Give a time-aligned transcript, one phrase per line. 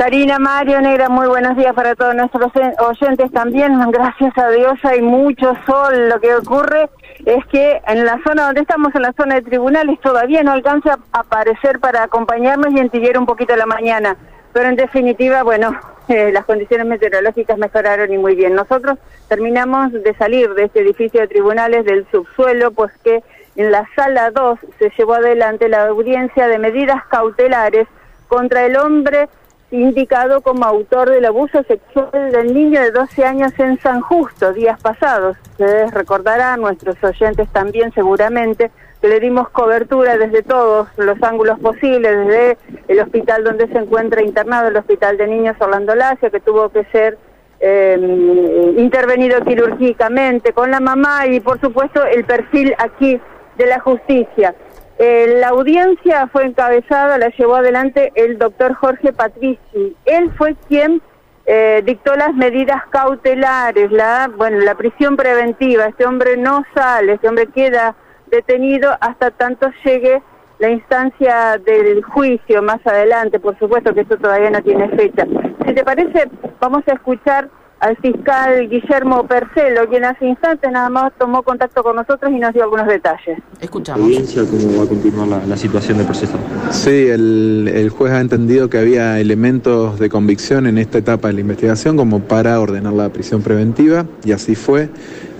[0.00, 3.78] Karina, Mario, Negra, muy buenos días para todos nuestros oyentes también.
[3.90, 6.08] Gracias a Dios hay mucho sol.
[6.08, 6.88] Lo que ocurre
[7.26, 10.98] es que en la zona donde estamos, en la zona de tribunales, todavía no alcanza
[11.12, 14.16] a aparecer para acompañarnos y entiguiera un poquito la mañana.
[14.54, 15.78] Pero en definitiva, bueno,
[16.08, 18.54] eh, las condiciones meteorológicas mejoraron y muy bien.
[18.54, 18.96] Nosotros
[19.28, 23.22] terminamos de salir de este edificio de tribunales del subsuelo, pues que
[23.54, 27.86] en la sala 2 se llevó adelante la audiencia de medidas cautelares
[28.28, 29.28] contra el hombre
[29.70, 34.80] indicado como autor del abuso sexual del niño de 12 años en San Justo, días
[34.80, 35.36] pasados.
[35.52, 42.26] Ustedes recordarán, nuestros oyentes también seguramente, que le dimos cobertura desde todos los ángulos posibles,
[42.26, 42.58] desde
[42.88, 46.84] el hospital donde se encuentra internado, el Hospital de Niños Orlando Lacio, que tuvo que
[46.86, 47.16] ser
[47.60, 53.20] em, intervenido quirúrgicamente con la mamá y por supuesto el perfil aquí
[53.56, 54.54] de la justicia.
[55.02, 59.96] Eh, la audiencia fue encabezada, la llevó adelante el doctor Jorge Patrici.
[60.04, 61.00] Él fue quien
[61.46, 65.86] eh, dictó las medidas cautelares, la, bueno, la prisión preventiva.
[65.86, 67.94] Este hombre no sale, este hombre queda
[68.26, 70.20] detenido hasta tanto llegue
[70.58, 73.40] la instancia del juicio más adelante.
[73.40, 75.26] Por supuesto que esto todavía no tiene fecha.
[75.66, 76.28] Si te parece,
[76.60, 77.48] vamos a escuchar
[77.80, 82.52] al fiscal Guillermo Percelo, quien hace instantes nada más tomó contacto con nosotros y nos
[82.52, 83.38] dio algunos detalles.
[83.58, 84.06] Escuchamos.
[84.50, 86.38] ¿Cómo va a continuar la, situación del proceso?
[86.70, 91.40] Sí, el, juez ha entendido que había elementos de convicción en esta etapa de la
[91.40, 94.90] investigación como para ordenar la prisión preventiva y así fue.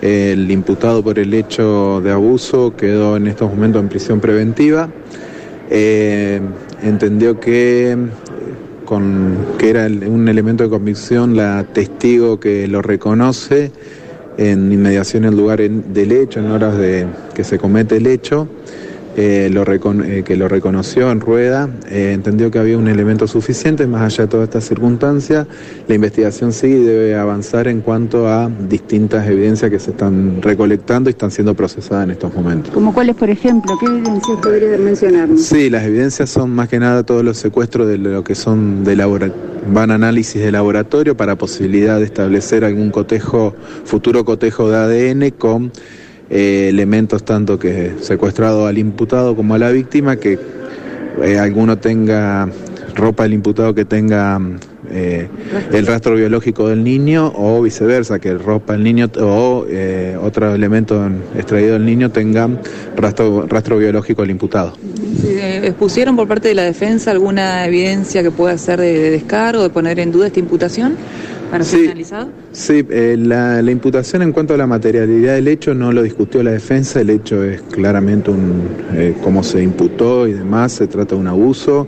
[0.00, 4.88] El imputado por el hecho de abuso quedó en estos momentos en prisión preventiva.
[5.68, 6.40] Eh,
[6.82, 7.96] entendió que
[8.90, 13.70] con que era un elemento de convicción la testigo que lo reconoce
[14.36, 18.48] en inmediación del lugar del hecho, en horas de que se comete el hecho,
[19.20, 23.86] eh, lo eh, que lo reconoció en rueda, eh, entendió que había un elemento suficiente,
[23.86, 25.46] más allá de toda esta circunstancia,
[25.86, 31.10] la investigación sigue y debe avanzar en cuanto a distintas evidencias que se están recolectando
[31.10, 32.72] y están siendo procesadas en estos momentos.
[32.72, 33.76] ¿Como cuáles, por ejemplo?
[33.78, 35.42] ¿Qué evidencias podría mencionarnos?
[35.42, 38.96] Sí, las evidencias son más que nada todos los secuestros de lo que son de
[38.96, 45.30] laboratorio, van análisis de laboratorio para posibilidad de establecer algún cotejo, futuro cotejo de ADN
[45.32, 45.72] con
[46.30, 50.38] eh, elementos tanto que secuestrado al imputado como a la víctima, que
[51.22, 52.48] eh, alguno tenga
[52.94, 54.40] ropa del imputado que tenga
[54.92, 55.28] eh,
[55.72, 59.66] el rastro biológico del niño o viceversa, que ropa del niño o
[60.22, 62.48] otro elemento extraído del niño tenga
[62.96, 64.74] rastro, rastro biológico del imputado.
[65.62, 69.70] ¿Expusieron por parte de la defensa alguna evidencia que pueda ser de, de descargo, de
[69.70, 70.96] poner en duda esta imputación?
[71.50, 71.90] Para sí,
[72.52, 76.52] Sí, eh, la, imputación en cuanto a la materialidad del hecho no lo discutió la
[76.52, 81.20] defensa, el hecho es claramente un, eh, cómo se imputó y demás, se trata de
[81.20, 81.86] un abuso.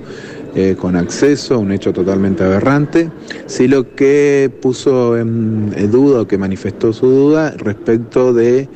[0.55, 3.11] Eh, con acceso, un hecho totalmente aberrante.
[3.47, 8.69] Sí lo que puso en, duda o que manifestó su duda respecto de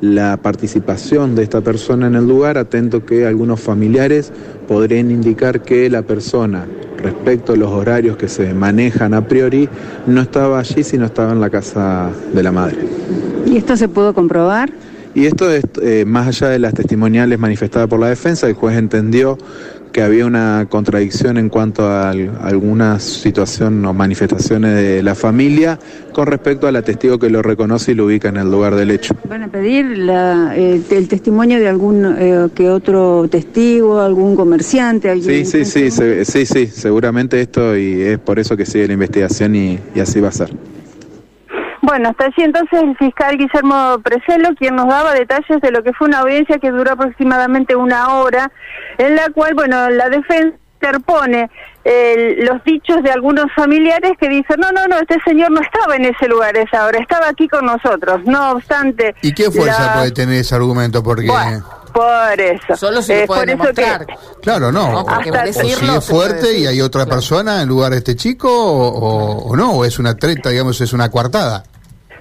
[0.00, 4.32] la participación de esta persona en el lugar, atento que algunos familiares
[4.66, 6.66] podrían indicar que la persona
[7.02, 9.68] respecto a los horarios que se manejan a priori,
[10.06, 12.78] no estaba allí, sino estaba en la casa de la madre.
[13.46, 14.70] ¿Y esto se pudo comprobar?
[15.14, 18.76] Y esto es, eh, más allá de las testimoniales manifestadas por la defensa, el juez
[18.76, 19.38] entendió
[19.92, 25.78] que había una contradicción en cuanto a alguna situación o manifestaciones de la familia
[26.12, 29.14] con respecto al testigo que lo reconoce y lo ubica en el lugar del hecho.
[29.28, 35.10] ¿Van a pedir eh, el testimonio de algún eh, que otro testigo, algún comerciante?
[35.10, 38.94] Alguien sí, sí, sí, sí, sí, seguramente esto y es por eso que sigue la
[38.94, 40.50] investigación y así va a ser.
[41.82, 45.92] Bueno, hasta allí entonces el fiscal Guillermo Preselo, quien nos daba detalles de lo que
[45.94, 48.50] fue una audiencia que duró aproximadamente una hora,
[48.98, 51.50] en la cual, bueno, la defensa interpone
[51.84, 56.04] los dichos de algunos familiares que dicen, no, no, no, este señor no estaba en
[56.06, 58.20] ese lugar esa hora, estaba aquí con nosotros.
[58.24, 59.14] No obstante...
[59.22, 61.02] ¿Y qué fuerza puede tener ese argumento?
[61.02, 61.28] Porque...
[61.92, 62.76] por eso.
[62.76, 64.06] Solo se puede demostrar.
[64.42, 65.04] Claro, no.
[65.52, 69.72] si es fuerte y hay otra persona en lugar de este chico o, o, no,
[69.72, 71.64] o es una treta, digamos, es una coartada.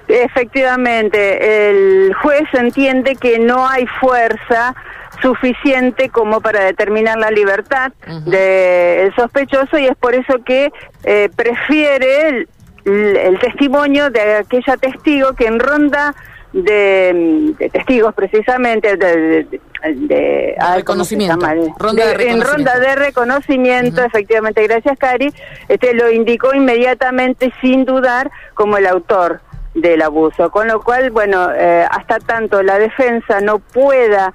[0.09, 4.75] Efectivamente, el juez entiende que no hay fuerza
[5.21, 7.91] suficiente como para determinar la libertad
[8.25, 10.71] del sospechoso y es por eso que
[11.03, 12.47] eh, prefiere
[12.85, 16.15] el, testimonio de aquella testigo que en ronda
[16.53, 19.45] de, testigos precisamente de,
[19.83, 21.45] de, reconocimiento.
[21.45, 25.31] en ronda de reconocimiento efectivamente gracias Cari.
[25.67, 29.41] Este lo indicó inmediatamente sin dudar como el autor
[29.74, 30.50] del abuso.
[30.50, 34.33] Con lo cual, bueno, eh, hasta tanto la defensa no pueda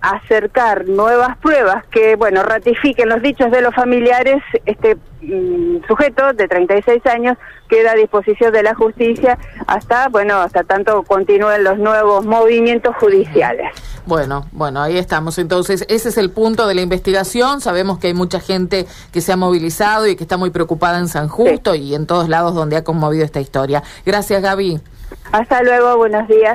[0.00, 6.48] acercar nuevas pruebas que, bueno, ratifiquen los dichos de los familiares, este mm, sujeto de
[6.48, 7.36] 36 años
[7.68, 13.66] queda a disposición de la justicia hasta, bueno, hasta tanto continúen los nuevos movimientos judiciales.
[14.06, 15.38] Bueno, bueno, ahí estamos.
[15.38, 17.60] Entonces, ese es el punto de la investigación.
[17.60, 21.08] Sabemos que hay mucha gente que se ha movilizado y que está muy preocupada en
[21.08, 23.82] San Justo y en todos lados donde ha conmovido esta historia.
[24.04, 24.80] Gracias, Gaby.
[25.32, 26.52] Hasta luego, buenos días.